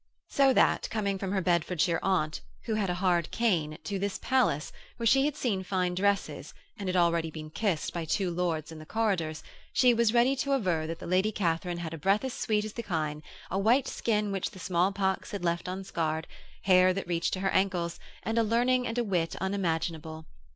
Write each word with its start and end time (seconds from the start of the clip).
So 0.29 0.51
that, 0.53 0.87
coming 0.89 1.19
from 1.19 1.31
her 1.31 1.41
Bedfordshire 1.41 1.99
aunt, 2.01 2.41
who 2.65 2.73
had 2.73 2.89
a 2.89 2.95
hard 2.95 3.29
cane, 3.29 3.77
to 3.83 3.99
this 3.99 4.17
palace, 4.17 4.71
where 4.97 5.05
she 5.05 5.25
had 5.25 5.35
seen 5.35 5.61
fine 5.61 5.93
dresses 5.93 6.55
and 6.75 6.89
had 6.89 6.95
already 6.95 7.29
been 7.29 7.51
kissed 7.51 7.93
by 7.93 8.05
two 8.05 8.31
lords 8.31 8.71
in 8.71 8.79
the 8.79 8.85
corridors, 8.87 9.43
she 9.73 9.93
was 9.93 10.11
ready 10.11 10.35
to 10.37 10.55
aver 10.55 10.87
that 10.87 10.97
the 10.97 11.05
Lady 11.05 11.31
Katharine 11.31 11.77
had 11.77 11.93
a 11.93 11.99
breath 11.99 12.23
as 12.25 12.33
sweet 12.33 12.65
as 12.65 12.73
the 12.73 12.81
kine, 12.81 13.21
a 13.51 13.59
white 13.59 13.87
skin 13.87 14.31
which 14.31 14.49
the 14.49 14.57
small 14.57 14.91
pox 14.91 15.29
had 15.29 15.45
left 15.45 15.67
unscarred, 15.67 16.25
hair 16.63 16.95
that 16.95 17.07
reached 17.07 17.33
to 17.33 17.41
her 17.41 17.51
ankles, 17.51 17.99
and 18.23 18.39
a 18.39 18.43
learning 18.43 18.87
and 18.87 18.97
a 18.97 19.03
wit 19.03 19.35
unimaginable. 19.39 20.25